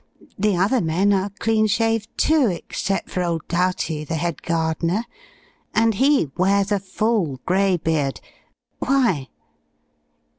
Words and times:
The 0.39 0.57
other 0.57 0.81
men 0.81 1.13
are 1.13 1.29
clean 1.29 1.67
shaved, 1.67 2.09
too, 2.17 2.47
except 2.47 3.11
for 3.11 3.21
old 3.21 3.47
Doughty, 3.47 4.03
the 4.03 4.15
head 4.15 4.41
gardener, 4.41 5.05
and 5.75 5.93
he 5.93 6.31
wears 6.35 6.71
a 6.71 6.79
full, 6.79 7.39
gray 7.45 7.77
beard. 7.77 8.19
Why?" 8.79 9.29